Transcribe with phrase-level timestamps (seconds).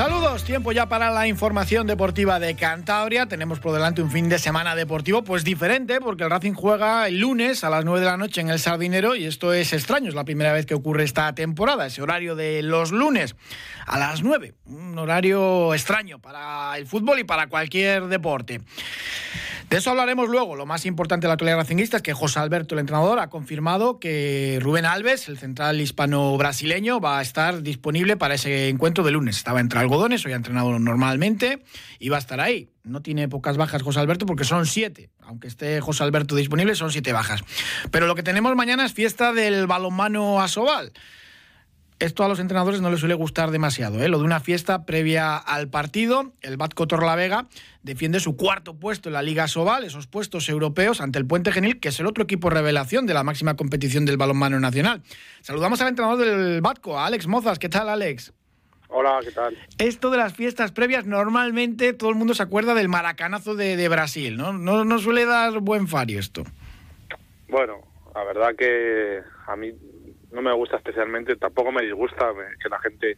[0.00, 3.26] Saludos, tiempo ya para la información deportiva de Cantabria.
[3.26, 7.18] Tenemos por delante un fin de semana deportivo pues diferente porque el Racing juega el
[7.18, 10.14] lunes a las 9 de la noche en el Sardinero y esto es extraño, es
[10.14, 13.36] la primera vez que ocurre esta temporada, ese horario de los lunes
[13.84, 18.62] a las 9, un horario extraño para el fútbol y para cualquier deporte.
[19.70, 20.56] De eso hablaremos luego.
[20.56, 24.00] Lo más importante de la actualidad racinguista es que José Alberto, el entrenador, ha confirmado
[24.00, 29.36] que Rubén Alves, el central hispano-brasileño, va a estar disponible para ese encuentro de lunes.
[29.36, 31.62] Estaba entre algodones, hoy ha entrenado normalmente
[32.00, 32.68] y va a estar ahí.
[32.82, 35.08] No tiene pocas bajas José Alberto porque son siete.
[35.20, 37.44] Aunque esté José Alberto disponible, son siete bajas.
[37.92, 40.92] Pero lo que tenemos mañana es fiesta del balonmano Asobal
[42.00, 44.02] esto a los entrenadores no les suele gustar demasiado.
[44.02, 44.08] ¿eh?
[44.08, 47.46] Lo de una fiesta previa al partido, el Batco Torlavega
[47.82, 51.78] defiende su cuarto puesto en la Liga Sobal, esos puestos europeos ante el Puente Genil,
[51.78, 55.02] que es el otro equipo revelación de la máxima competición del balonmano nacional.
[55.42, 57.58] Saludamos al entrenador del Batco, a Alex Mozas.
[57.58, 58.32] ¿Qué tal, Alex?
[58.88, 59.56] Hola, ¿qué tal?
[59.78, 64.36] Esto de las fiestas previas, normalmente todo el mundo se acuerda del maracanazo de, Brasil,
[64.36, 64.52] ¿no?
[64.52, 64.84] ¿no?
[64.84, 66.44] No suele dar buen fario esto.
[67.48, 67.78] Bueno,
[68.14, 69.72] la verdad que a mí
[70.32, 73.16] no me gusta especialmente, tampoco me disgusta que la gente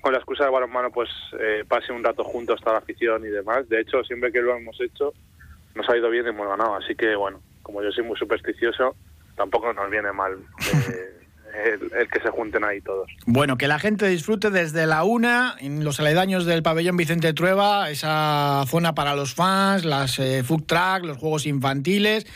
[0.00, 1.08] con la excusa de balonmano pues
[1.40, 3.68] eh, pase un rato juntos hasta la afición y demás.
[3.68, 5.14] De hecho, siempre que lo hemos hecho
[5.74, 6.74] nos ha ido bien y hemos ganado.
[6.76, 8.94] Así que bueno, como yo soy muy supersticioso,
[9.34, 10.34] tampoco nos viene mal.
[10.60, 11.20] Eh,
[11.54, 13.10] el, que se junten ahí todos.
[13.26, 17.90] Bueno, que la gente disfrute desde la una en los aledaños del pabellón Vicente Trueba,
[17.90, 22.26] esa zona para los fans, las eh, food track, los juegos infantiles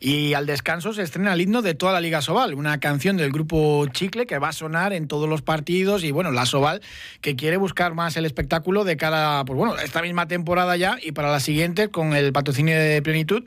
[0.00, 3.32] y al descanso se estrena el himno de toda la Liga Sobal, una canción del
[3.32, 6.80] grupo Chicle que va a sonar en todos los partidos y bueno, la Sobal
[7.20, 11.12] que quiere buscar más el espectáculo de cara, pues bueno, esta misma temporada ya y
[11.12, 13.44] para la siguiente con el patrocinio de plenitud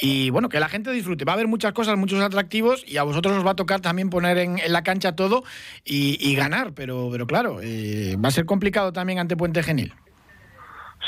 [0.00, 1.24] y bueno, que la gente disfrute.
[1.24, 4.10] Va a haber muchas cosas, muchos atractivos y a vosotros os va a tocar también
[4.10, 5.44] poner en, la cancha todo
[5.84, 9.92] y, ganar, pero, pero claro, eh, va a ser complicado también ante Puente Genil.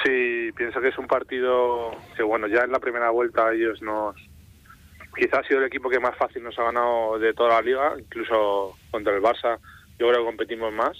[0.04, 4.14] Sí, pienso que es un partido que bueno, ya en la primera vuelta ellos nos
[5.16, 7.94] quizás ha sido el equipo que más fácil nos ha ganado de toda la liga,
[7.98, 9.58] incluso contra el Barça
[9.98, 10.96] yo creo que competimos más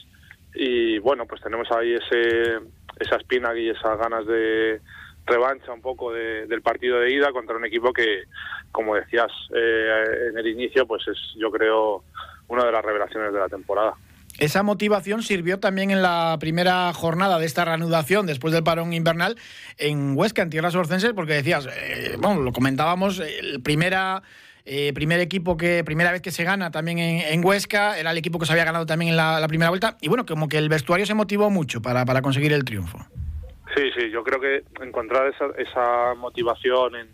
[0.55, 2.59] y bueno pues tenemos ahí ese
[2.99, 4.81] esa espina y esas ganas de
[5.27, 8.25] revancha un poco del partido de ida contra un equipo que
[8.73, 12.05] como decías eh, en el inicio pues es yo creo
[12.49, 13.95] una de las revelaciones de la temporada.
[14.39, 19.37] Esa motivación sirvió también en la primera jornada de esta reanudación después del parón invernal
[19.79, 24.23] en Huesca, en tierras orcenses, porque decías, eh, bueno, lo comentábamos, el primera,
[24.67, 28.39] eh, primer equipo que, primera vez que se gana también en, Huesca, era el equipo
[28.39, 31.07] que se había ganado también en la, primera vuelta, y bueno, como que el vestuario
[31.07, 32.99] se motivó mucho para, para conseguir el triunfo.
[33.75, 37.09] Sí, sí, yo creo que encontrar esa, esa motivación en,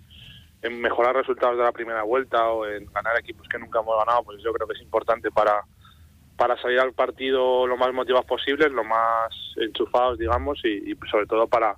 [0.62, 4.24] en mejorar resultados de la primera vuelta o en ganar equipos que nunca hemos ganado,
[4.24, 5.62] pues yo creo que es importante para
[6.36, 11.46] para salir al partido lo más motivados posibles, lo más enchufados, digamos, y, sobre todo
[11.46, 11.76] para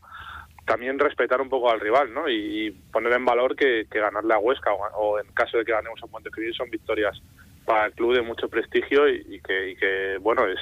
[0.65, 2.29] también respetar un poco al rival, ¿no?
[2.29, 6.07] Y, poner en valor que, ganarle a Huesca o, en caso de que ganemos a
[6.07, 7.21] Montecristo son victorias
[7.65, 10.59] para el club de mucho prestigio y, que, bueno, es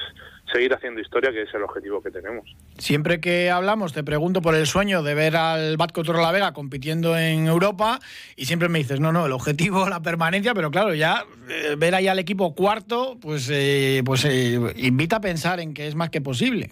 [0.52, 2.44] seguir haciendo historia, que es el objetivo que tenemos.
[2.78, 7.16] Siempre que hablamos te pregunto por el sueño de ver al Batco la Vega compitiendo
[7.16, 7.98] en Europa
[8.36, 11.94] y siempre me dices, no, no, el objetivo, la permanencia, pero claro, ya eh, ver
[11.94, 16.10] ahí al equipo cuarto, pues, eh, pues eh, invita a pensar en que es más
[16.10, 16.70] que posible.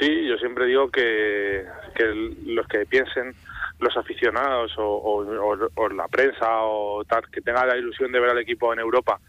[0.00, 1.64] Sí, yo siempre digo que,
[1.94, 2.04] que
[2.46, 3.34] los que piensen
[3.82, 8.72] los aficionados o, la prensa o tal, que tenga la ilusión de ver al equipo
[8.72, 9.20] en Europa,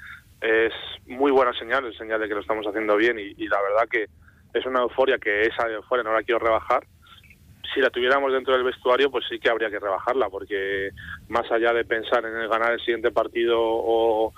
[0.43, 0.73] es
[1.07, 4.07] muy buena señal, es señal de que lo estamos haciendo bien y, la verdad que
[4.53, 6.85] es una euforia que esa euforia no la quiero rebajar.
[7.73, 10.89] Si la tuviéramos dentro del vestuario, pues sí que habría que rebajarla, porque
[11.29, 14.33] más allá de pensar en el ganar el siguiente partido o,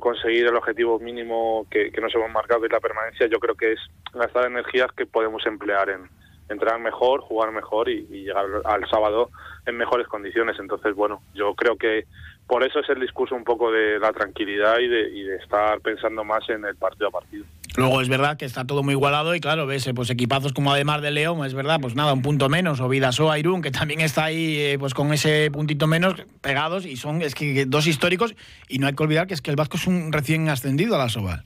[0.00, 3.72] conseguir el objetivo mínimo que, nos hemos marcado, que es la permanencia, yo creo que
[3.72, 3.80] es
[4.12, 6.08] gastar energías que podemos emplear en,
[6.48, 9.30] entrar mejor, jugar mejor y, llegar al sábado
[9.66, 10.56] en mejores condiciones.
[10.58, 12.06] Entonces, bueno, yo creo que
[12.46, 16.48] por eso es el discurso un poco de la tranquilidad y de, estar pensando más
[16.48, 17.44] en el partido a partido.
[17.76, 21.02] Luego es verdad que está todo muy igualado y claro, ves pues equipazos como además
[21.02, 24.24] de León, es verdad, pues nada, un punto menos, o Vidasoa Irún, que también está
[24.24, 28.34] ahí eh, pues con ese puntito menos pegados y son es que dos históricos
[28.68, 30.98] y no hay que olvidar que es que el Vasco es un recién ascendido a
[30.98, 31.44] la Soval.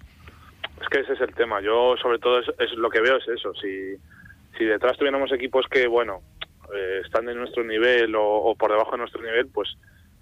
[0.80, 3.28] Es que ese es el tema, yo sobre todo es, es lo que veo es
[3.28, 3.96] eso, si
[4.60, 6.20] si detrás tuviéramos equipos que, bueno,
[6.74, 9.70] eh, están en nuestro nivel o, por debajo de nuestro nivel, pues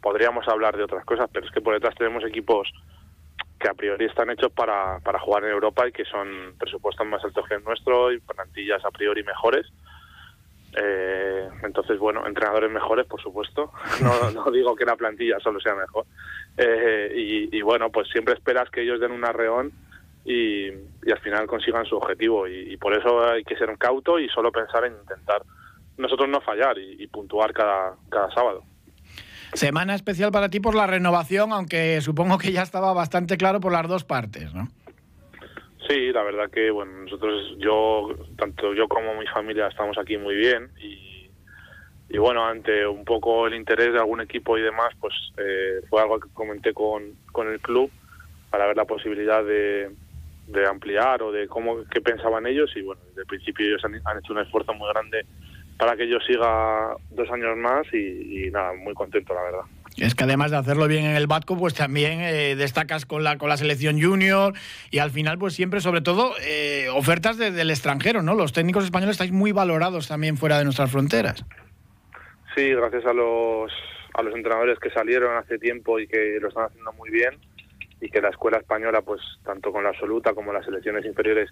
[0.01, 2.73] podríamos hablar de otras cosas, pero es que por detrás tenemos equipos
[3.59, 7.25] que a priori están hechos para, para jugar en Europa y que son presupuestos más
[7.25, 9.67] altos que el nuestro y plantillas a priori mejores.
[10.77, 13.73] Eh, entonces, bueno, entrenadores mejores, por supuesto.
[14.35, 16.05] No, digo que la plantilla solo sea mejor.
[16.57, 19.73] Eh, y, bueno, pues siempre esperas que ellos den un arreón
[20.25, 22.47] y, al final consigan su objetivo.
[22.47, 25.43] Y, por eso hay que ser un cauto y solo pensar en intentar
[25.97, 28.63] nosotros no fallar y, puntuar cada, cada sábado.
[29.55, 33.73] Semana especial para ti por la renovación, aunque supongo que ya estaba bastante claro por
[33.73, 34.69] las dos partes, ¿no?
[35.89, 40.35] Sí, la verdad que bueno, nosotros, yo, tanto yo como mi familia estamos aquí muy
[40.35, 41.31] bien y,
[42.11, 46.03] y bueno, ante un poco el interés de algún equipo y demás, pues eh, fue
[46.03, 47.91] algo que comenté con, con el club
[48.51, 49.91] para ver la posibilidad de,
[50.49, 53.95] de ampliar o de cómo qué pensaban ellos y bueno, desde el principio ellos han,
[53.95, 55.27] hecho un esfuerzo muy grande
[55.79, 59.61] para que yo siga dos años más y, nada, muy contento la verdad.
[59.97, 63.39] Es que además de hacerlo bien en el Batco, pues también eh, destacas con la,
[63.39, 64.55] con la selección junior
[64.91, 68.35] y al final, pues siempre, sobre todo, eh, ofertas del extranjero, ¿no?
[68.35, 71.45] Los técnicos españoles estáis muy valorados también fuera de nuestras fronteras.
[72.55, 73.73] Sí, gracias a los,
[74.15, 77.35] a los entrenadores que salieron hace tiempo y que lo están haciendo muy bien
[78.01, 81.51] y que la escuela española, pues tanto con la absoluta como las selecciones inferiores,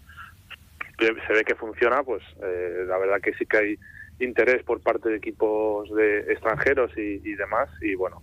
[0.98, 3.78] se ve que funciona, pues eh, la verdad que sí que hay
[4.18, 8.22] interés por parte de equipos de extranjeros y, demás y bueno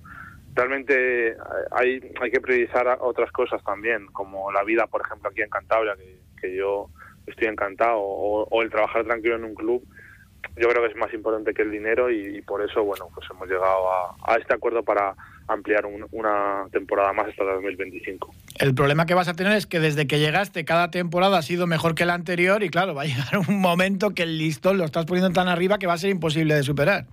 [0.55, 1.35] realmente
[1.71, 5.95] hay hay que priorizar otras cosas también como la vida por ejemplo aquí en Cantabria
[6.39, 6.89] que, yo
[7.25, 9.83] estoy encantado o, el trabajar tranquilo en un club
[10.57, 13.47] yo creo que es más importante que el dinero y, por eso bueno pues hemos
[13.47, 13.87] llegado
[14.25, 15.15] a este acuerdo para
[15.47, 18.33] ampliar una temporada más hasta 2025.
[18.59, 21.67] El problema que vas a tener es que desde que llegaste cada temporada ha sido
[21.67, 24.85] mejor que la anterior y claro, va a llegar un momento que el listón lo
[24.85, 27.05] estás poniendo tan arriba que va a ser imposible de superar.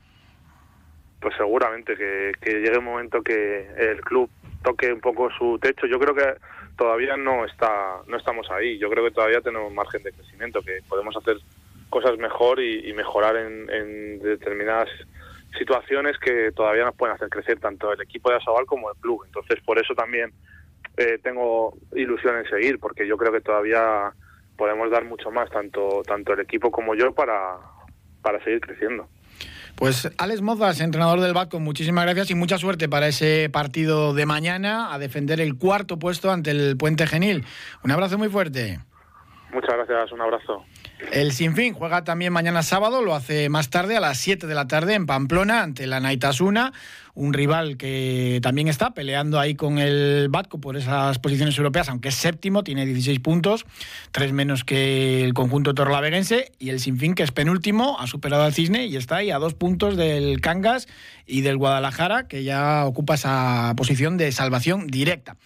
[1.21, 4.31] Pues seguramente que, llegue un momento que el club
[4.63, 5.87] toque un poco su techo.
[5.87, 6.35] Yo creo que
[6.77, 8.79] todavía no está no estamos ahí.
[8.79, 11.37] Yo creo que todavía tenemos margen de crecimiento, que podemos hacer
[11.91, 14.89] cosas mejor y, mejorar en, en determinadas
[15.59, 19.23] situaciones que todavía nos pueden hacer crecer tanto el equipo de Asobal como el club.
[19.27, 20.33] Entonces, por eso también
[20.97, 24.13] eh, tengo ilusión en seguir, porque yo creo que todavía
[24.57, 27.57] podemos dar mucho más, tanto, tanto el equipo como yo, para,
[28.23, 29.09] para seguir creciendo.
[29.77, 34.27] Pues Alex Mozas, entrenador del Batco, muchísimas gracias y mucha suerte para ese partido de
[34.27, 37.47] mañana a defender el cuarto puesto ante el Puente Genil.
[37.83, 38.81] Un abrazo muy fuerte.
[39.53, 40.65] Muchas gracias, un abrazo.
[41.11, 44.69] El Sinfín juega también mañana sábado, lo hace más tarde a las 7 de la
[44.69, 46.73] tarde en Pamplona ante la Naitasuna,
[47.15, 52.09] un rival que también está peleando ahí con el Batco por esas posiciones europeas, aunque
[52.09, 53.67] es séptimo, tiene 16 puntos,
[54.13, 58.55] tres menos que el conjunto torlaveguense y el Sinfín que es penúltimo, ha superado al
[58.55, 60.87] Cisne y está ahí a dos puntos del Cangas
[61.27, 65.37] y del Guadalajara, que ya ocupa esa posición de salvación directa.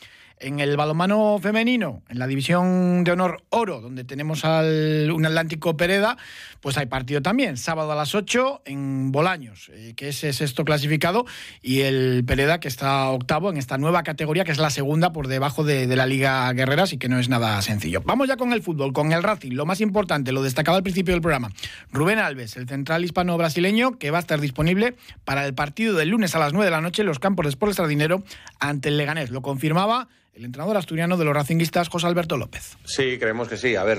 [0.45, 5.75] En el balonmano femenino, en la división de honor oro, donde tenemos al un Atlántico
[5.75, 6.19] Pereda,
[6.61, 11.25] pues hay partido también, sábado a las 8 en Bolaños, eh, que es sexto clasificado,
[11.63, 15.29] y el Pereda que está octavo en esta nueva categoría, que es la segunda por
[15.29, 18.03] debajo de, la Liga Guerreras y que no es nada sencillo.
[18.05, 21.15] Vamos ya con el fútbol, con el Racing, lo más importante, lo destacado al principio
[21.15, 21.53] del programa.
[21.91, 26.35] Rubén Alves, el central hispano-brasileño, que va a estar disponible para el partido del lunes
[26.35, 28.23] a las 9 de la noche en los campos de Sport Extradinero
[28.61, 29.31] ante el Leganés.
[29.31, 32.77] Lo confirmaba el entrenador asturiano de los racinguistas, José Alberto López.
[32.85, 33.77] Sí, creemos que sí.
[33.77, 33.99] A ver,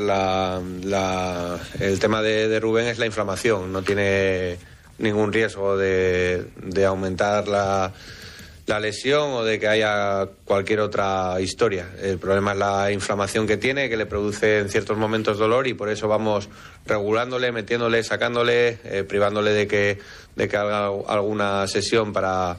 [1.80, 3.72] el tema de, Rubén es la inflamación.
[3.72, 4.58] No tiene
[4.98, 6.46] ningún riesgo de,
[6.86, 7.94] aumentar la,
[8.82, 11.90] lesión o de que haya cualquier otra historia.
[12.02, 15.74] El problema es la inflamación que tiene, que le produce en ciertos momentos dolor y
[15.74, 16.50] por eso vamos
[16.86, 20.00] regulándole, metiéndole, sacándole, eh, privándole de que,
[20.36, 22.58] de que haga alguna sesión para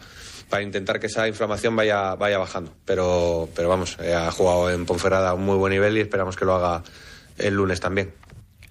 [0.49, 2.73] para intentar que esa inflamación vaya, vaya bajando.
[2.85, 6.37] Pero, pero vamos, eh, ha jugado en Ponferrada a un muy buen nivel y esperamos
[6.37, 6.83] que lo haga
[7.39, 8.13] el lunes también.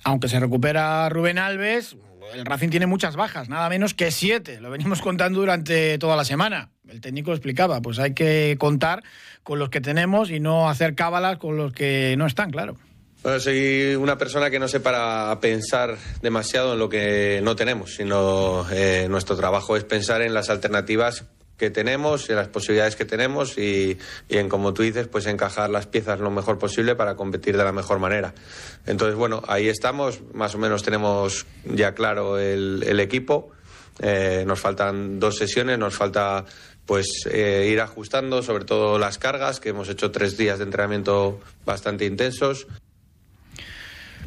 [0.03, 1.97] Aunque se recupera Rubén Alves,
[2.33, 4.61] el Racing tiene muchas bajas, nada menos que siete.
[4.61, 6.69] Lo venimos contando durante toda la semana.
[6.87, 9.03] El técnico lo explicaba, pues hay que contar
[9.43, 12.77] con los que tenemos y no hacer cábalas con los que no están, claro.
[13.23, 17.95] Bueno, soy una persona que no sé para pensar demasiado en lo que no tenemos,
[17.95, 21.25] sino eh, nuestro trabajo es pensar en las alternativas
[21.57, 23.97] que tenemos, y las posibilidades que tenemos y,
[24.29, 27.71] en, como tú dices, pues encajar las piezas lo mejor posible para competir de la
[27.71, 28.33] mejor manera.
[28.85, 33.51] Entonces, bueno, ahí estamos, más o menos tenemos ya claro el, equipo,
[33.99, 36.45] eh, nos faltan dos sesiones, nos falta
[36.85, 41.39] pues eh, ir ajustando sobre todo las cargas, que hemos hecho tres días de entrenamiento
[41.65, 42.67] bastante intensos.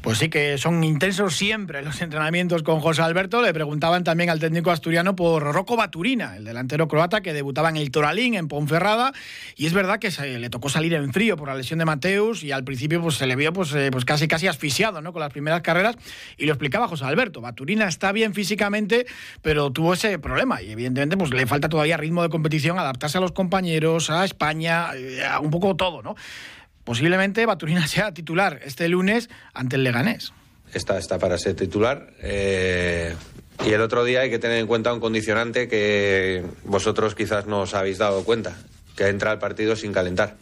[0.02, 3.42] Pues sí, que son intensos siempre los entrenamientos con José Alberto.
[3.42, 7.76] Le preguntaban también al técnico asturiano por Rocco Baturina, el delantero croata que debutaba en
[7.76, 9.12] el Toralín, en Ponferrada.
[9.56, 12.52] Y es verdad que le tocó salir en frío por la lesión de Mateus y
[12.52, 15.12] al principio pues, se le vio pues, eh, pues casi, casi asfixiado ¿no?
[15.12, 15.96] con las primeras carreras.
[16.36, 17.40] Y lo explicaba José Alberto.
[17.40, 19.06] Baturina está bien físicamente,
[19.42, 20.62] pero tuvo ese problema.
[20.62, 24.94] Y evidentemente pues, le falta todavía ritmo de competición, adaptarse a los compañeros, a España,
[24.94, 26.14] eh, a un poco todo, ¿no?
[26.88, 30.32] Posiblemente Baturina sea titular este lunes ante el Leganés.
[30.72, 32.14] Está, está para ser titular.
[32.22, 33.14] Eh,
[33.66, 37.60] y el otro día hay que tener en cuenta un condicionante que vosotros quizás no
[37.60, 38.56] os habéis dado cuenta,
[38.96, 40.36] que entra al partido sin calentar,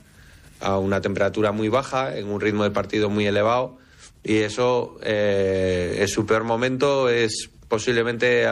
[0.61, 3.79] a una temperatura muy baja, en un ritmo de partido muy elevado,
[4.23, 8.47] y eso eh, es su peor momento, es posiblemente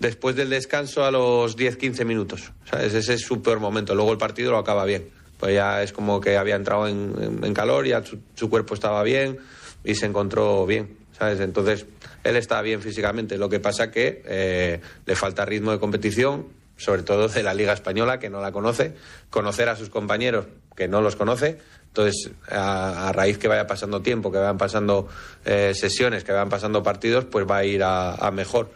[0.00, 2.52] después del descanso a los 10-15 minutos.
[2.78, 6.20] Ese es su peor momento, luego el partido lo acaba bien pues ya es como
[6.20, 9.40] que había entrado en, calor, ya su, cuerpo estaba bien
[9.82, 11.40] y se encontró bien, ¿sabes?
[11.40, 11.84] Entonces,
[12.22, 16.46] él está bien físicamente, lo que pasa que eh, le falta ritmo de competición,
[16.76, 18.94] sobre todo de la Liga Española, que no la conoce,
[19.30, 20.46] conocer a sus compañeros,
[20.76, 21.58] que no los conoce,
[21.88, 25.08] entonces, a, raíz que vaya pasando tiempo, que vayan pasando
[25.44, 28.70] eh, sesiones, que vayan pasando partidos, pues va a ir a mejor.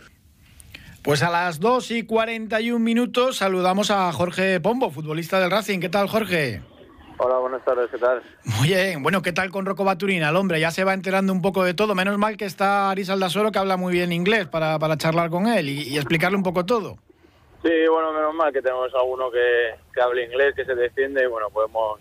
[1.06, 5.78] Pues a las 2 y 41 minutos saludamos a Jorge Pombo, futbolista del Racing.
[5.78, 6.62] ¿Qué tal, Jorge?
[7.18, 8.20] Hola, buenas tardes, ¿qué tal?
[8.58, 10.30] Muy bien, bueno, ¿qué tal con Rocco Baturina?
[10.30, 11.94] El hombre ya se va enterando un poco de todo.
[11.94, 15.46] Menos mal que está Aris Aldasoro, que habla muy bien inglés, para, para charlar con
[15.46, 16.96] él y, explicarle un poco todo.
[17.62, 21.26] Sí, bueno, menos mal que tenemos alguno que, que hable inglés, que se defiende y
[21.26, 22.00] bueno, podemos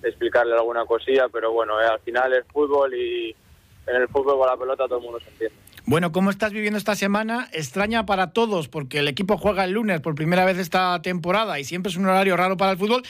[0.00, 3.34] explicarle alguna cosilla, pero bueno, eh, al final es fútbol y
[3.88, 5.67] en el fútbol con la pelota todo el mundo se entiende.
[5.90, 7.48] Bueno, ¿cómo estás viviendo esta semana?
[7.50, 11.64] Extraña para todos porque el equipo juega el lunes por primera vez esta temporada y
[11.64, 13.00] siempre es un horario raro para el fútbol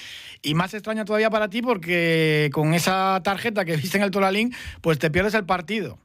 [0.42, 4.52] y más extraña todavía para ti porque con esa tarjeta que viste en el Toralín,
[4.80, 5.98] pues te pierdes el partido.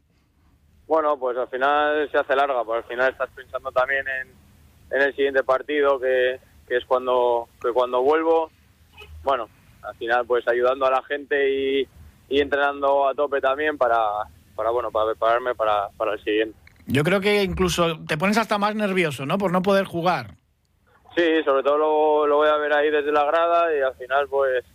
[0.88, 5.15] Bueno, pues al final se hace larga, pues al final estás pensando también en, el
[5.15, 6.39] siguiente partido que,
[6.70, 8.50] es cuando, que cuando vuelvo.
[9.24, 9.48] Bueno,
[9.84, 11.88] al final pues ayudando a la gente y,
[12.30, 14.00] entrenando a tope también para,
[14.56, 16.62] para bueno para prepararme para, para el siguiente.
[16.86, 19.38] Yo creo que incluso te pones hasta más nervioso, ¿no?
[19.38, 20.36] Por no poder jugar.
[21.16, 24.28] Sí, sobre todo lo, lo voy a ver ahí desde la grada y al final,
[24.28, 24.66] pues,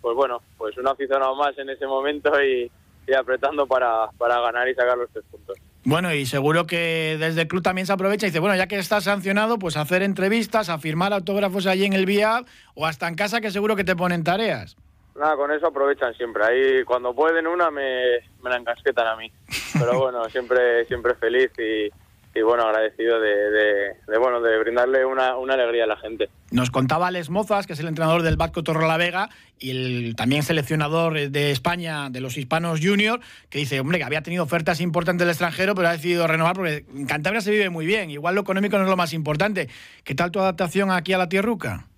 [0.00, 2.70] pues bueno, pues un aficionado más en ese momento y,
[3.12, 5.58] apretando para, para ganar y sacar los tres puntos.
[5.82, 8.78] Bueno, y seguro que desde el club también se aprovecha y dice, bueno, ya que
[8.78, 13.16] estás sancionado, pues hacer entrevistas, a firmar autógrafos allí en el vía o hasta en
[13.16, 14.76] casa que seguro que te ponen tareas.
[15.20, 16.42] Nada, con eso aprovechan siempre.
[16.42, 19.30] Ahí cuando pueden una me, me la encasquetan a mí.
[19.78, 21.90] Pero bueno, siempre siempre feliz y,
[22.34, 26.30] y bueno, agradecido de, de, bueno, de brindarle una, una, alegría a la gente.
[26.50, 31.28] Nos contaba Alex Mozas, que es el entrenador del Vasco Vega y el también seleccionador
[31.28, 35.32] de España de los hispanos junior, que dice, hombre, que había tenido ofertas importantes del
[35.32, 38.10] extranjero, pero ha decidido renovar porque en Cantabria se vive muy bien.
[38.10, 39.68] Igual lo económico no es lo más importante.
[40.02, 41.89] ¿Qué tal tu adaptación aquí a la tierruca?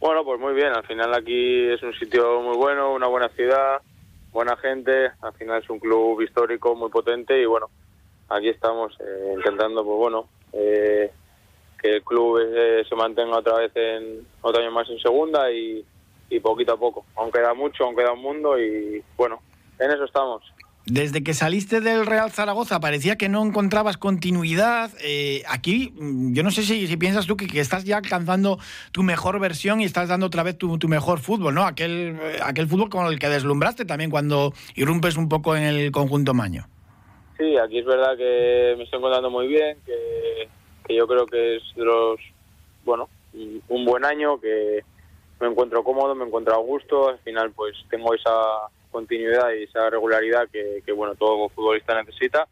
[0.00, 0.68] Bueno, pues muy bien.
[0.68, 3.82] Al final aquí es un sitio muy bueno, una buena ciudad,
[4.32, 5.10] buena gente.
[5.20, 7.68] Al final es un club histórico muy potente y bueno,
[8.28, 11.10] aquí estamos eh, intentando, pues bueno, eh,
[11.82, 15.84] que el club eh, se mantenga otra vez en otro año más en segunda y,
[16.30, 17.04] y poquito a poco.
[17.16, 19.40] Aún queda mucho, aún queda un mundo y bueno,
[19.80, 20.44] en eso estamos.
[20.90, 24.90] Desde que saliste del Real Zaragoza parecía que no encontrabas continuidad.
[25.04, 28.58] Eh, aquí, mm, yo no sé si, piensas tú que, estás ya alcanzando
[28.90, 31.64] tu mejor versión y estás dando otra vez tu, mejor fútbol, ¿no?
[31.64, 35.92] Aquel, eh, aquel fútbol con el que deslumbraste también cuando irrumpes un poco en el
[35.92, 36.66] conjunto maño.
[37.36, 40.48] Sí, aquí es verdad que me estoy encontrando muy bien, que,
[40.86, 42.18] que yo creo que es de los,
[42.86, 43.10] bueno,
[43.68, 44.80] un buen año, que
[45.38, 48.30] me encuentro cómodo, me encuentro a gusto, al final pues tengo esa
[48.90, 52.46] continuidad y esa regularidad que, bueno todo futbolista necesita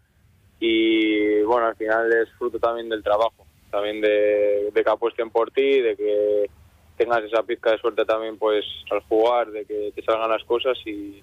[0.60, 5.80] y bueno al final es fruto también del trabajo también de, que apuesten por ti
[5.80, 6.50] de que
[6.96, 10.78] tengas esa pizca de suerte también pues al jugar de que te salgan las cosas
[10.86, 11.22] y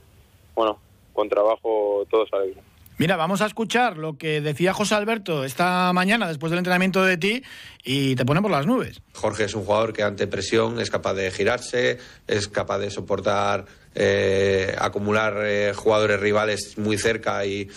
[0.56, 0.80] bueno
[1.14, 5.92] con trabajo todo sale bien Mira, vamos a escuchar lo que decía José Alberto esta
[5.94, 7.44] mañana después del entrenamiento de ti
[7.84, 9.02] y te ponemos las nubes.
[9.14, 13.66] Jorge es un jugador que ante presión es capaz de girarse, es capaz de soportar,
[13.96, 17.70] eh, acumular eh, jugadores rivales muy cerca y,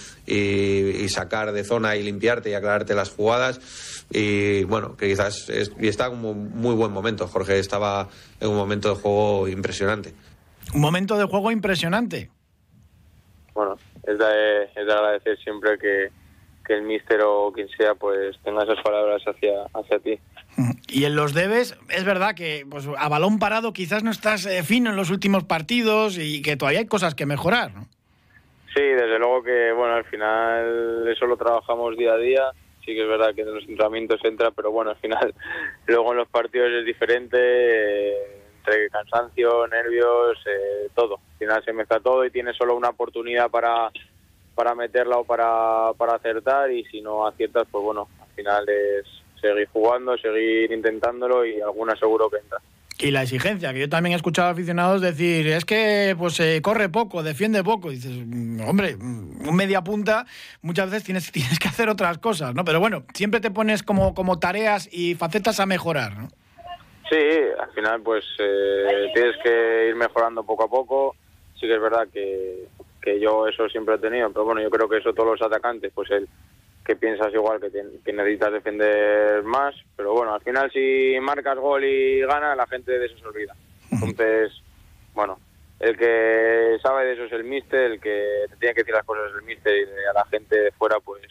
[1.09, 4.05] sacar de zona y limpiarte y aclararte las jugadas.
[4.11, 7.27] Y bueno, que quizás y está en un muy buen momento.
[7.27, 8.09] Jorge estaba
[8.41, 10.15] en un momento de juego impresionante.
[10.75, 12.31] Un momento de juego impresionante.
[13.55, 16.11] Bueno, es de, agradecer siempre que,
[16.69, 20.19] el míster o quien sea pues tenga esas palabras hacia, hacia ti.
[20.89, 24.63] Y en los debes, es verdad que pues, a balón parado quizás no estás eh,
[24.63, 27.87] fino en los últimos partidos y que todavía hay cosas que mejorar, ¿no?
[28.75, 32.43] Sí, desde luego que, bueno, al final eso lo trabajamos día a día.
[32.85, 35.35] Sí que es verdad que en los entrenamientos entra, pero bueno, al final
[35.87, 41.21] luego en los partidos es diferente, eh, entre cansancio, nervios, eh, todo.
[41.33, 43.91] Al final se mezcla todo y tienes solo una oportunidad para,
[44.55, 49.07] para meterla o para, para acertar y si no aciertas, pues bueno, al final es
[49.49, 52.59] seguir jugando, seguir intentándolo y alguna seguro que entra.
[52.99, 56.61] Y la exigencia, que yo también he escuchado a aficionados decir, es que pues eh,
[56.62, 57.93] corre poco, defiende poco.
[57.93, 60.25] Y dices, mm, hombre, mm, un media punta,
[60.62, 62.65] muchas veces tienes, tienes que hacer otras cosas, ¿no?
[62.65, 66.29] Pero bueno, siempre te pones como, como tareas y facetas a mejorar, ¿no?
[67.11, 67.19] Sí,
[67.61, 71.15] al final pues eh, tienes que ir mejorando poco a poco.
[71.55, 72.67] Sí que es verdad que,
[73.03, 75.93] que yo eso siempre he tenido, pero bueno, yo creo que eso todos los atacantes,
[75.95, 76.29] pues el
[76.87, 81.85] que piensas igual que, que, necesitas defender más, pero bueno, al final si marcas gol
[81.85, 83.55] y gana, la gente de eso se olvida.
[83.90, 84.52] Entonces,
[85.12, 85.38] bueno,
[85.81, 89.05] el que sabe de eso es el míster, el que te tiene que decir las
[89.05, 91.23] cosas es el míster y a la gente de fuera, pues,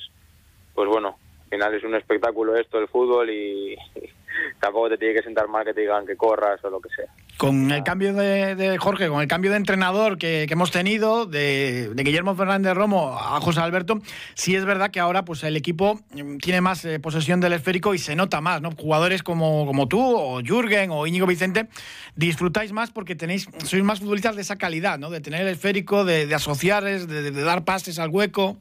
[0.74, 3.78] pues bueno, al final es un espectáculo esto, el fútbol, y,
[4.60, 7.08] tampoco te tiene que sentar mal que te digan que corras o lo que sea.
[7.38, 12.36] Con el cambio de, Jorge, con el cambio de entrenador que, hemos tenido, de, Guillermo
[12.36, 14.00] Fernández Romo a José Alberto,
[14.36, 17.94] sí es verdad que ahora pues el equipo mm, tiene más eh, posesión del esférico
[17.94, 18.72] y se nota más, ¿no?
[18.72, 21.68] Jugadores como, como tú, o Jürgen, o Íñigo Vicente,
[22.16, 25.10] disfrutáis más porque tenéis, sois más futbolistas de esa calidad, ¿no?
[25.10, 28.58] De tener el esférico, de, asociar, de, de dar pases al hueco.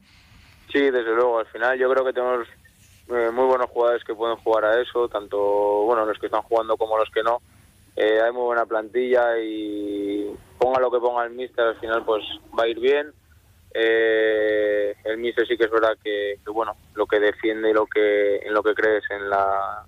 [0.71, 1.39] Sí, desde luego.
[1.39, 2.47] Al final yo creo que tenemos
[3.07, 5.37] eh, muy buenos jugadores que pueden jugar a eso, tanto
[5.85, 7.41] bueno los que están jugando como los que no.
[7.95, 12.23] Eh, hay muy buena plantilla y ponga lo que ponga el míster, al final pues
[12.57, 13.13] va a ir bien.
[13.73, 18.37] Eh, el míster sí que es verdad que, bueno lo que defiende y lo que
[18.37, 19.83] en lo que crees en la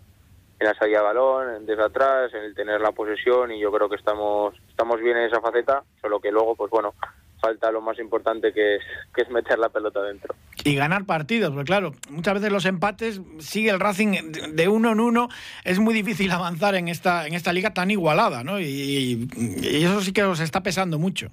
[0.60, 3.88] en la salida de balón, desde atrás, en el tener la posesión y yo creo
[3.88, 6.94] que estamos estamos bien en esa faceta, solo que luego pues bueno
[7.40, 10.36] falta lo más importante que es, que es meter la pelota dentro.
[10.64, 15.00] Y ganar partidos, porque claro, muchas veces los empates sigue el Racing de uno en
[15.00, 15.30] uno,
[15.64, 18.60] es muy difícil avanzar en esta, en esta liga tan igualada, ¿no?
[18.60, 19.28] Y,
[19.64, 21.30] eso sí que os está pesando mucho.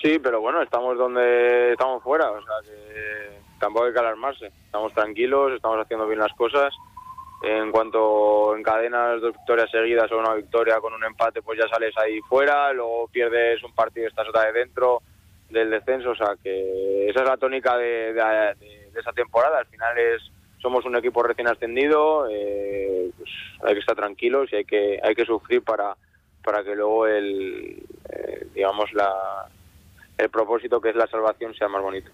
[0.00, 4.92] Sí, pero bueno, estamos donde estamos fuera, o sea que tampoco hay que alarmarse, estamos
[4.92, 6.72] tranquilos, estamos haciendo bien las cosas.
[7.42, 11.94] En cuanto encadenas dos victorias seguidas o una victoria con un empate, pues ya sales
[11.98, 15.02] ahí fuera, luego pierdes un partido y estás otra de dentro
[15.50, 18.10] del descenso, o sea que esa es la tónica de,
[18.98, 19.58] esa temporada.
[19.58, 20.22] Al final es
[20.60, 23.30] somos un equipo recién ascendido, eh, pues
[23.62, 25.96] hay que estar tranquilos y hay que hay que sufrir para
[26.42, 29.48] para que luego el eh, digamos la
[30.18, 32.10] el propósito que es la salvación sea más bonito.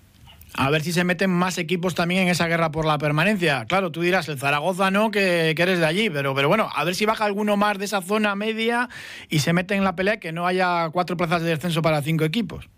[0.54, 3.64] A ver si se meten más equipos también en esa guerra por la permanencia.
[3.66, 6.84] Claro, tú dirás el Zaragoza no, que, que, eres de allí, pero, pero bueno, a
[6.84, 8.90] ver si baja alguno más de esa zona media
[9.30, 12.24] y se mete en la pelea, que no haya cuatro plazas de descenso para cinco
[12.24, 12.68] equipos.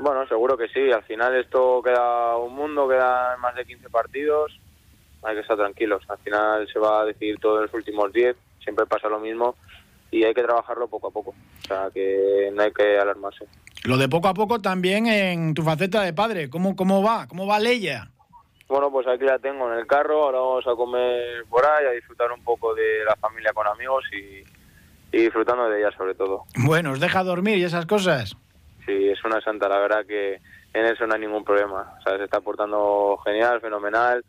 [0.00, 0.90] Bueno, seguro que sí.
[0.90, 4.58] Al final esto queda un mundo, quedan más de 15 partidos.
[5.22, 6.02] Hay que estar tranquilos.
[6.08, 8.34] Al final se va a decidir todo en los últimos 10.
[8.62, 9.54] Siempre pasa lo mismo
[10.10, 11.30] y hay que trabajarlo poco a poco.
[11.30, 13.44] O sea, que no hay que alarmarse.
[13.84, 16.48] Lo de poco a poco también en tu faceta de padre.
[16.48, 17.26] ¿Cómo, cómo va?
[17.28, 18.10] ¿Cómo va Leia?
[18.68, 20.22] Bueno, pues aquí la tengo en el carro.
[20.22, 24.04] Ahora vamos a comer por ahí, a disfrutar un poco de la familia con amigos
[24.12, 24.44] y,
[25.14, 26.44] y disfrutando de ella sobre todo.
[26.56, 28.36] Bueno, ¿os deja dormir y esas cosas?
[28.86, 30.40] Sí, es una santa, la verdad que
[30.72, 31.94] en eso no hay ningún problema.
[31.98, 34.24] O sea, se está portando genial, fenomenal.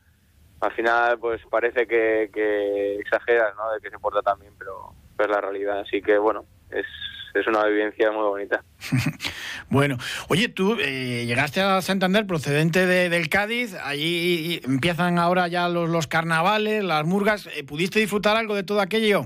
[0.60, 3.72] Al final, pues parece que, que exageras, ¿no?
[3.74, 5.80] De que se porta tan bien, pero es la realidad.
[5.80, 6.86] Así que, bueno, es,
[7.34, 8.64] es una vivencia muy bonita.
[9.70, 9.98] bueno,
[10.30, 16.08] oye, tú eh, llegaste a Santander procedente de, del Cádiz, allí empiezan ahora ya los,
[16.08, 19.26] carnavales, las murgas, eh, ¿pudiste disfrutar algo de todo aquello?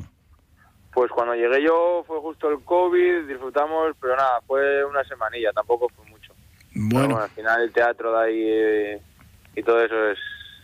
[0.95, 5.89] Pues cuando llegué yo fue justo el COVID, disfrutamos, pero nada, fue una semanilla, tampoco
[5.89, 6.33] fue mucho.
[6.73, 9.01] Bueno, al final el teatro de ahí eh,
[9.57, 10.17] y todo eso es,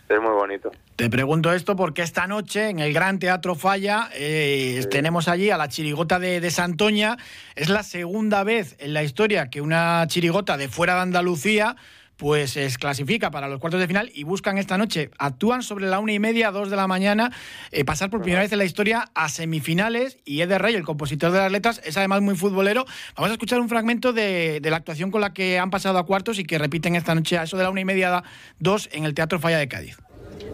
[0.08, 0.70] es muy bonito.
[0.96, 5.58] Te pregunto esto porque esta noche en el Gran Teatro Falla eh, tenemos allí a
[5.58, 7.18] la chirigota de, de, Santoña.
[7.54, 11.76] Es la segunda vez en la historia que una chirigota de fuera de Andalucía
[12.22, 15.98] pues se clasifica para los cuartos de final y buscan esta noche, actúan sobre la
[15.98, 17.32] una y media, dos de la mañana,
[17.72, 21.32] eh, pasar por primera vez en la historia a semifinales y Eder Rey, el compositor
[21.32, 22.86] de las letras, es además muy futbolero.
[23.16, 26.38] Vamos a escuchar un fragmento de, la actuación con la que han pasado a cuartos
[26.38, 28.22] y que repiten esta noche a eso de la una y media,
[28.60, 29.96] dos en el Teatro Falla de Cádiz.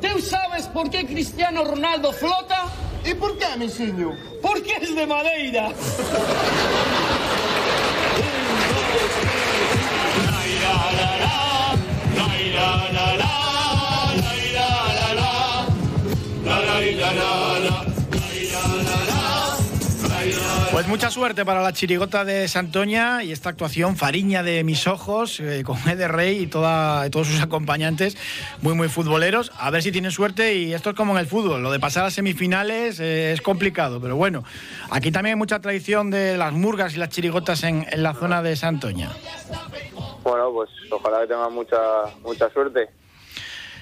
[0.01, 2.65] ¿Tú sabes por qué Cristiano Ronaldo flota?
[3.05, 4.17] ¿Y por qué, mi señor?
[4.41, 5.69] Porque es de Madeira.
[20.79, 25.41] Pues mucha suerte para la chirigota de Santoña y esta actuación Fariña de mis ojos
[25.41, 28.17] eh, con Ede Rey y, toda, todos sus acompañantes
[28.63, 29.51] muy muy futboleros.
[29.59, 32.05] A ver si tienen suerte y esto es como en el fútbol, lo de pasar
[32.05, 34.45] a semifinales eh, es complicado, pero bueno,
[34.89, 38.41] aquí también hay mucha tradición de las murgas y las chirigotas en, en la zona
[38.41, 39.11] de Santoña.
[40.23, 41.77] Bueno, pues ojalá que tengan mucha
[42.23, 42.89] mucha suerte.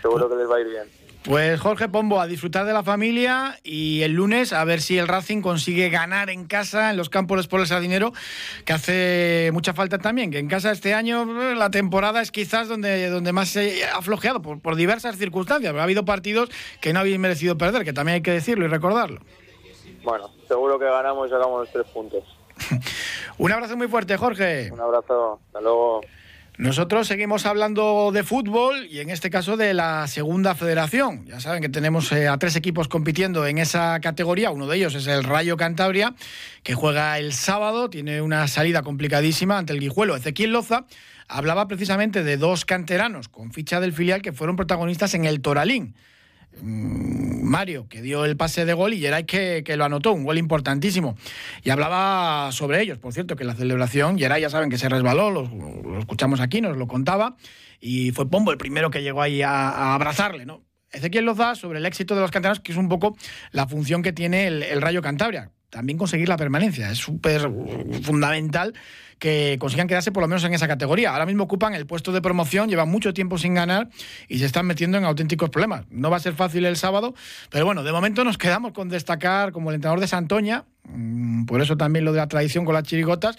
[0.00, 1.05] Seguro que les va a ir bien.
[1.26, 5.08] Pues Jorge Pombo, a disfrutar de la familia y el lunes a ver si el
[5.08, 8.12] Racing consigue ganar en casa, en los campos por el Sardinero,
[8.64, 12.68] que hace mucha falta también, que en casa este año eh, la temporada es quizás
[12.68, 16.48] donde, donde más se ha flojeado por, por diversas circunstancias, pero ha habido partidos
[16.80, 19.20] que no habéis merecido perder, que también hay que decirlo y recordarlo.
[20.04, 22.22] Bueno, seguro que ganamos y sacamos los tres puntos.
[23.38, 24.70] Un abrazo muy fuerte, Jorge.
[24.70, 26.02] Un abrazo, hasta luego.
[26.58, 31.26] Nosotros seguimos hablando de fútbol y en este caso de la segunda federación.
[31.26, 34.50] Ya saben que tenemos eh, a tres equipos compitiendo en esa categoría.
[34.50, 36.14] Uno de ellos es el Rayo Cantabria,
[36.62, 40.16] que juega el sábado, tiene una salida complicadísima ante el Guijuelo.
[40.16, 40.86] Ezequiel Loza
[41.28, 45.94] hablaba precisamente de dos canteranos con ficha del filial que fueron protagonistas en el Toralín.
[46.62, 50.38] Mario, que dio el pase de gol, y Geray que, que, lo anotó, un gol
[50.38, 51.16] importantísimo.
[51.62, 55.30] Y hablaba sobre ellos, por cierto, que la celebración, Geray ya saben que se resbaló,
[55.30, 57.36] lo, escuchamos aquí, nos lo contaba,
[57.80, 60.62] y fue Pombo el primero que llegó ahí a, abrazarle, ¿no?
[60.90, 63.16] Ezequiel Loza sobre el éxito de los canteranos, que es un poco
[63.50, 65.50] la función que tiene el Rayo Cantabria.
[65.70, 66.90] También conseguir la permanencia.
[66.90, 67.50] Es súper
[68.02, 68.74] fundamental
[69.18, 71.12] que consigan quedarse por lo menos en esa categoría.
[71.12, 73.88] Ahora mismo ocupan el puesto de promoción, llevan mucho tiempo sin ganar
[74.28, 75.84] y se están metiendo en auténticos problemas.
[75.90, 77.14] No va a ser fácil el sábado,
[77.50, 81.62] pero bueno, de momento nos quedamos con destacar como el entrenador de Santoña, mm, por
[81.62, 83.36] eso también lo de la tradición con las chirigotas,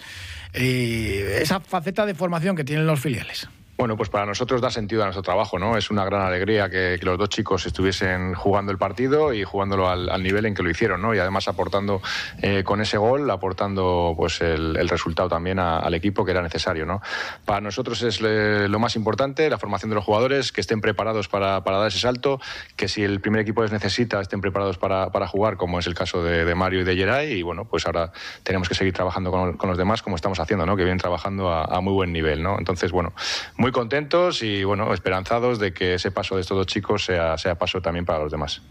[0.52, 3.48] eh, esa faceta de formación que tienen los filiales.
[3.78, 5.76] Bueno, pues para nosotros da sentido a nuestro trabajo, ¿no?
[5.76, 10.10] Es una gran alegría que, los dos chicos estuviesen jugando el partido y jugándolo al,
[10.10, 11.14] al, nivel en que lo hicieron, ¿no?
[11.14, 12.02] Y además aportando
[12.42, 16.86] eh, con ese gol, aportando pues el, resultado también a, al equipo que era necesario,
[16.86, 17.00] ¿no?
[17.44, 21.28] Para nosotros es le, lo más importante, la formación de los jugadores, que estén preparados
[21.28, 22.40] para, para, dar ese salto,
[22.74, 25.94] que si el primer equipo les necesita, estén preparados para, para jugar, como es el
[25.94, 28.10] caso de, Mario y de Geray, y bueno, pues ahora
[28.42, 30.76] tenemos que seguir trabajando con, con los demás como estamos haciendo, ¿no?
[30.76, 32.58] Que vienen trabajando a, a muy buen nivel, ¿no?
[32.58, 33.12] Entonces, bueno,
[33.56, 37.36] muy muy contentos y bueno, esperanzados de que ese paso de estos dos chicos sea,
[37.36, 38.62] sea paso también para los demás.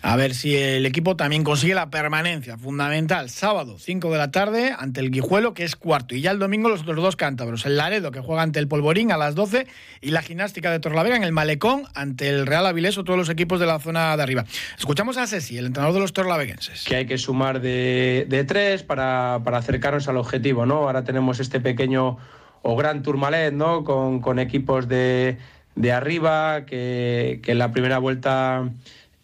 [0.00, 3.30] A ver si el equipo también consigue la permanencia, fundamental.
[3.30, 6.14] Sábado, 5 de la tarde, ante el Guijuelo, que es cuarto.
[6.14, 7.66] Y ya el domingo los otros dos cántabros.
[7.66, 9.66] El Laredo, que juega ante el Polvorín a las 12.
[10.00, 13.28] Y la gimnástica de Torlavega en el Malecón, ante el Real Avilés o todos los
[13.28, 14.44] equipos de la zona de arriba.
[14.78, 16.84] Escuchamos a Ceci, el entrenador de los torlaveguenses.
[16.84, 20.76] Que hay que sumar de, de tres para, para acercarnos al objetivo, ¿no?
[20.76, 22.18] Ahora tenemos este pequeño
[22.62, 23.84] o Gran Tourmalet, ¿no?
[23.84, 25.38] Con, con equipos de,
[25.74, 28.70] de arriba, que, que, en la primera vuelta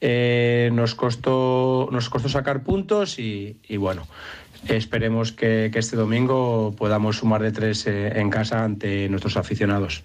[0.01, 4.07] eh, nos, costó, nos costó sacar puntos y, y bueno,
[4.69, 10.05] esperemos que, que, este domingo podamos sumar de tres eh, en casa ante nuestros aficionados.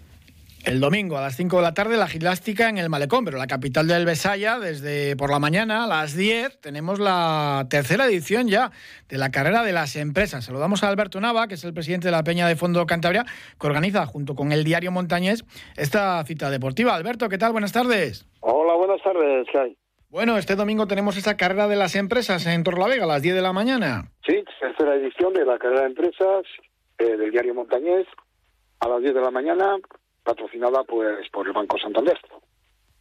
[0.65, 3.47] El domingo a las 5 de la tarde la gimnástica en el Malecón, pero la
[3.47, 8.71] capital del Besaya, desde por la mañana a las 10, tenemos la tercera edición ya
[9.07, 10.45] de la carrera de las empresas.
[10.45, 13.25] Saludamos a Alberto Nava, que es el presidente de la Peña de Fondo Cantabria,
[13.59, 15.45] que organiza junto con el diario Montañés
[15.77, 16.93] esta cita deportiva.
[16.93, 17.53] Alberto, ¿qué tal?
[17.53, 18.27] Buenas tardes.
[18.41, 19.77] Hola, buenas tardes, ¿qué hay?
[20.09, 23.41] Bueno, este domingo tenemos esa carrera de las empresas en Torlavega a las 10 de
[23.41, 24.11] la mañana.
[24.27, 26.43] Sí, tercera edición de la carrera de empresas
[26.97, 28.07] eh, del diario Montañés
[28.81, 29.77] a las 10 de la mañana
[30.29, 32.19] patrocinada pues por el Banco Santander.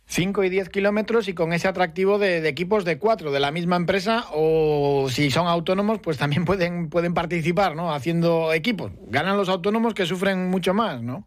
[0.06, 3.50] 5 y 10 kilómetros y con ese atractivo de, de, equipos de cuatro de la
[3.50, 7.92] misma empresa o si son autónomos pues también pueden, pueden participar ¿no?
[7.92, 8.92] haciendo equipos.
[9.08, 11.26] Ganan los autónomos que sufren mucho más, ¿no?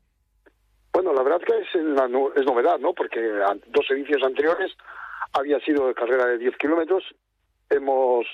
[0.93, 2.93] Bueno, la verdad que es, la, es novedad, ¿no?
[2.93, 3.21] Porque
[3.67, 4.71] dos ediciones anteriores
[5.33, 7.03] había sido de carrera de 10 kilómetros,
[7.69, 8.25] hemos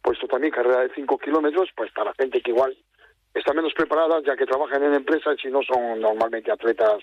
[0.00, 2.74] puesto también carrera de 5 kilómetros, pues para gente que igual
[3.34, 7.02] están menos preparadas ya que trabajan en empresas y no son normalmente atletas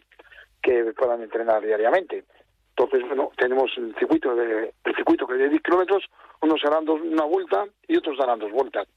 [0.61, 2.25] que puedan entrenar diariamente.
[2.69, 6.03] Entonces, bueno, tenemos el circuito de el circuito que de 10 kilómetros,
[6.41, 8.87] unos harán dos, una vuelta y otros darán dos vueltas.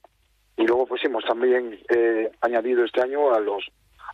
[0.56, 3.64] Y luego pues hemos también eh, añadido este año a los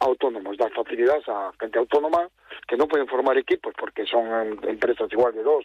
[0.01, 2.29] autónomos, dar facilidades a gente autónoma
[2.69, 5.65] que no pueden formar equipos porque son empresas igual de dos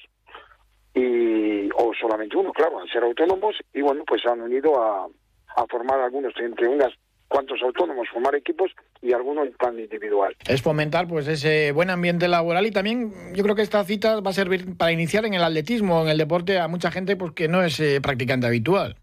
[0.94, 5.08] y o solamente uno, claro, al ser autónomos y bueno, pues se han unido a,
[5.56, 6.94] a formar algunos entre unas
[7.32, 10.36] cuantos autónomos, formar equipos y algunos en plan individual.
[10.48, 14.32] Es fomentar pues ese buen ambiente laboral y también yo creo que esta cita va
[14.32, 17.48] a servir para iniciar en el atletismo, en el deporte a mucha gente pues que
[17.48, 18.98] no es eh, practicante habitual.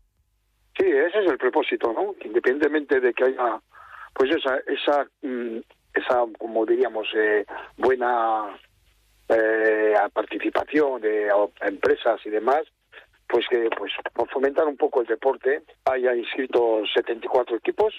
[0.78, 2.14] Sí, ese es el propósito, ¿no?
[2.22, 3.60] Independientemente de que haya
[4.12, 5.58] pues esa esa mm,
[5.94, 7.46] esa como diríamos eh,
[7.78, 8.58] buena
[9.30, 11.30] eh, participación de
[11.62, 12.60] empresas y demás,
[13.26, 13.92] pues que pues
[14.30, 17.94] fomentar un poco el deporte haya inscritos 74 equipos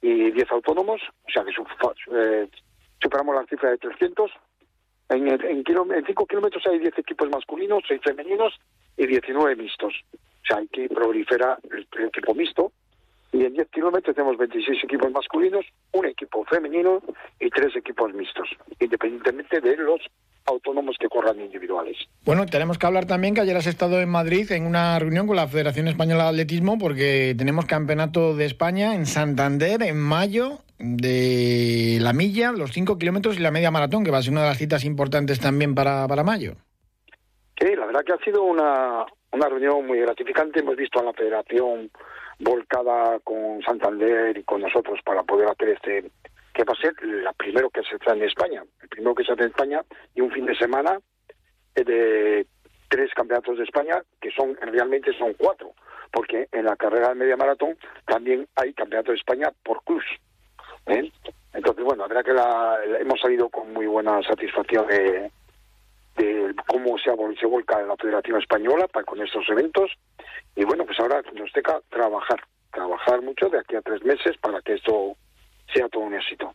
[0.00, 1.52] y 10 autónomos, o sea que
[2.12, 2.48] eh,
[3.00, 4.30] superamos la cifra de 300.
[5.08, 8.54] En, en, en 5 kilómetros hay 10 equipos masculinos, 6 femeninos
[8.96, 9.94] y 19 mixtos.
[10.12, 12.72] O sea, que prolifera el, el equipo mixto.
[13.32, 17.02] Y en 10 kilómetros tenemos 26 equipos masculinos, un equipo femenino
[17.40, 20.00] y tres equipos mixtos, independientemente de los
[20.46, 21.96] autónomos que corran individuales.
[22.24, 25.36] Bueno, tenemos que hablar también que ayer has estado en Madrid en una reunión con
[25.36, 31.98] la Federación Española de Atletismo porque tenemos campeonato de España en Santander en mayo de
[32.00, 34.48] la milla, los 5 kilómetros y la media maratón, que va a ser una de
[34.48, 36.54] las citas importantes también para, para mayo.
[37.58, 40.60] Sí, la verdad que ha sido una, una reunión muy gratificante.
[40.60, 41.90] Hemos visto a la Federación
[42.38, 46.10] volcada con Santander y con nosotros para poder hacer este
[46.52, 49.32] que va a ser la primero que se hace en España, el primero que se
[49.32, 49.82] hace en España
[50.14, 50.98] y un fin de semana
[51.74, 52.46] de
[52.88, 55.72] tres campeonatos de España que son realmente son cuatro,
[56.10, 60.04] porque en la carrera de media maratón también hay campeonato de España por cruz.
[60.86, 61.12] ¿eh?
[61.52, 65.30] Entonces, bueno, la verdad que la, hemos salido con muy buena satisfacción de,
[66.16, 69.90] de cómo se, se volca la Federación Española para, con estos eventos.
[70.54, 72.40] Y bueno, pues ahora nos toca trabajar,
[72.72, 75.16] trabajar mucho de aquí a tres meses para que esto
[75.72, 76.54] sea todo un éxito.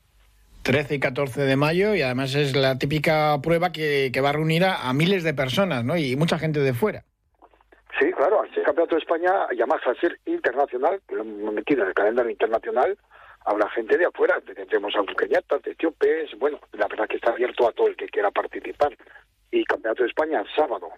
[0.63, 4.33] 13 y 14 de mayo y además es la típica prueba que, que va a
[4.33, 5.97] reunir a, miles de personas ¿no?
[5.97, 7.03] y mucha gente de fuera.
[7.99, 11.93] Sí, claro, este campeonato de España, además al ser internacional, lo hemos metido en el
[11.93, 12.97] calendario internacional,
[13.45, 17.67] habrá gente de afuera, tendremos a buqueñatas, de etíopes, bueno, la verdad que está abierto
[17.67, 18.95] a todo el que quiera participar.
[19.51, 20.89] Y campeonato de España sábado,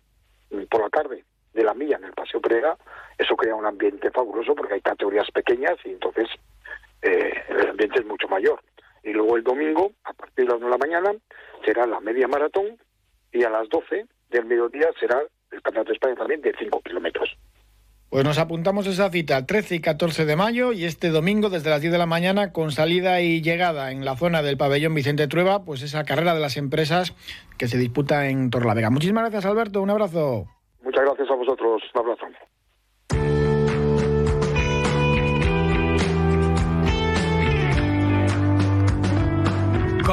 [0.70, 2.78] por la tarde, de la milla en el Paseo Pereira,
[3.18, 6.28] eso crea un ambiente fabuloso porque hay categorías pequeñas y entonces
[7.02, 8.62] eh, el ambiente es mucho mayor.
[9.04, 11.20] Y luego el domingo, a partir de las 9 de la mañana,
[11.66, 12.78] será la media maratón
[13.32, 17.38] y a las 12 del mediodía será el Campeonato de España también de 5 kilómetros.
[18.14, 21.72] Pues nos apuntamos esa cita el 13 y 14 de mayo y este domingo desde
[21.72, 25.28] las 10 de la mañana con salida y llegada en la zona del pabellón Vicente
[25.28, 27.16] Trueba, pues esa carrera de las empresas
[27.58, 28.92] que se disputa en Torlavega.
[28.92, 30.46] Muchísimas gracias Alberto, un abrazo.
[30.84, 32.28] Muchas gracias a vosotros, un abrazo.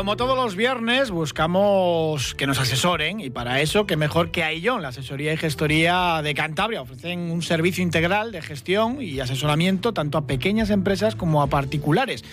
[0.01, 4.81] Como todos los viernes, buscamos que nos asesoren y para eso, que mejor que Aillón,
[4.81, 6.81] la asesoría y gestoría de Cantabria.
[6.81, 12.25] Ofrecen un servicio integral de gestión y asesoramiento tanto a pequeñas empresas como a particulares.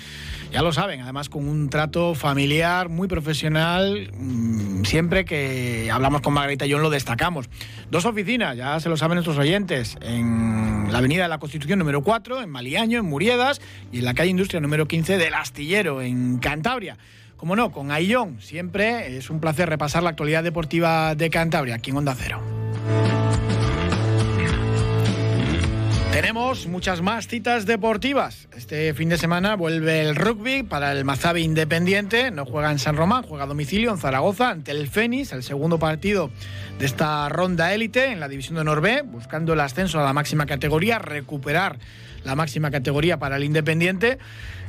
[0.49, 4.13] Ya lo saben, además con un trato familiar muy profesional.
[4.17, 7.49] Mm, siempre que hablamos con Margarita Aillón lo destacamos.
[7.91, 12.01] Dos oficinas, ya se lo saben nuestros oyentes, en la Avenida de la Constitución número
[12.01, 13.59] 4, en Maliaño, en Muriedas,
[13.91, 16.97] y en la calle Industria número 15 del Astillero, en Cantabria.
[17.37, 21.91] Como no, con Aillón siempre es un placer repasar la actualidad deportiva de Cantabria aquí
[21.91, 22.41] en Onda Cero.
[26.17, 28.47] Tenemos muchas más citas deportivas.
[28.57, 32.31] Este fin de semana vuelve el rugby para el Mazabi Independiente.
[32.31, 35.77] No juega en San Román, juega a domicilio en Zaragoza ante el Fénix, el segundo
[35.77, 36.31] partido
[36.79, 40.47] de esta ronda élite en la división de Norbe, buscando el ascenso a la máxima
[40.47, 41.77] categoría, recuperar
[42.23, 44.17] la máxima categoría para el Independiente.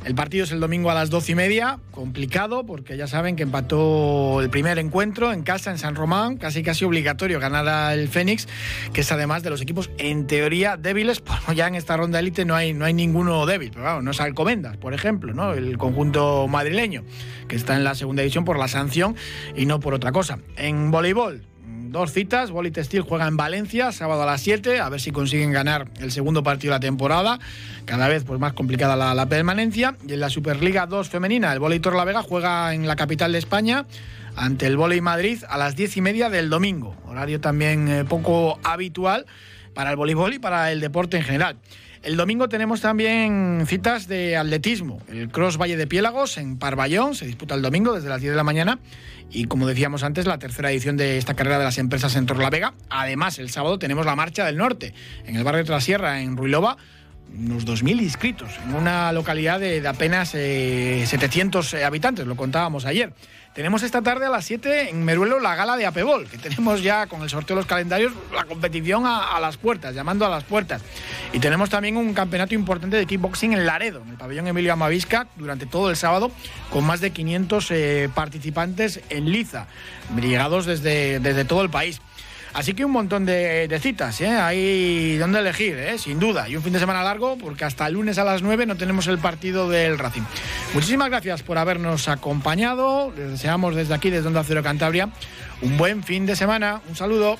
[0.05, 3.43] El partido es el domingo a las doce y media, complicado porque ya saben que
[3.43, 8.47] empató el primer encuentro en casa en San Román, casi casi obligatorio ganar al Fénix,
[8.93, 12.45] que es además de los equipos en teoría débiles, porque ya en esta ronda élite
[12.45, 15.53] no hay, no hay ninguno débil, pero claro, no es Alcomendas, por ejemplo, ¿no?
[15.53, 17.03] el conjunto madrileño,
[17.47, 19.15] que está en la segunda división por la sanción
[19.55, 20.39] y no por otra cosa.
[20.57, 21.43] En voleibol,
[21.91, 22.51] dos citas.
[22.51, 26.11] Boli Textil juega en Valencia, sábado a las 7, a ver si consiguen ganar el
[26.11, 27.39] segundo partido de la temporada.
[27.85, 29.95] Cada vez pues, más complicada la, permanencia.
[30.07, 33.85] Y en la Superliga 2 femenina, el Boli Vega juega en la capital de España
[34.35, 36.95] ante el Boli Madrid a las 10 y media del domingo.
[37.05, 39.25] Horario también eh, poco habitual
[39.79, 41.55] para el voleibol y para el deporte en general.
[42.03, 45.01] El domingo tenemos también citas de atletismo.
[45.07, 48.35] El Cross Valle de Piélagos en Parvallón se disputa el domingo desde las 10 de
[48.35, 48.79] la mañana
[49.31, 52.73] y como decíamos antes, la tercera edición de esta carrera de las empresas en Torlavega.
[52.89, 54.93] Además, el sábado tenemos la Marcha del Norte
[55.25, 56.75] en el barrio de Trasierra, en Ruilova,
[57.33, 63.13] unos 2.000 inscritos en una localidad de, apenas 700 eh, habitantes, lo contábamos ayer.
[63.53, 67.07] Tenemos esta tarde a las 7 en Meruelo la gala de Apebol, que tenemos ya
[67.07, 70.81] con el sorteo de los calendarios la competición a, las puertas, llamando a las puertas.
[71.33, 75.27] Y tenemos también un campeonato importante de kickboxing en Laredo, en el pabellón Emilio Amavisca,
[75.35, 76.31] durante todo el sábado,
[76.69, 79.65] con más de 500 eh, participantes en liza,
[80.15, 82.01] llegados desde, desde todo el país.
[82.53, 84.29] Así que un montón de, citas, ¿eh?
[84.29, 85.97] hay donde elegir, ¿eh?
[85.97, 86.49] sin duda.
[86.49, 89.07] Y un fin de semana largo, porque hasta el lunes a las 9 no tenemos
[89.07, 90.23] el partido del Racing.
[90.73, 93.11] Muchísimas gracias por habernos acompañado.
[93.15, 95.09] Les deseamos desde aquí, desde Onda Cero Cantabria,
[95.61, 96.81] un buen fin de semana.
[96.89, 97.37] Un saludo.